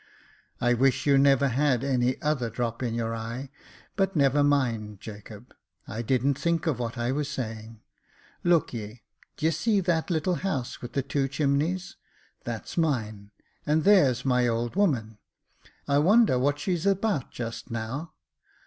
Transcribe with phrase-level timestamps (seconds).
[0.59, 3.51] I wish you never had any other drop in your eye,—
[3.95, 5.53] but never mind, Jacob,
[5.87, 7.81] I didn't think of what I was saying.
[8.43, 9.03] Look ye,
[9.37, 11.97] d'ye see that little house with the two chimneys—
[12.45, 13.29] that's mine,
[13.63, 15.19] and there's my old woman—
[15.87, 18.13] I wonder what she's about just now."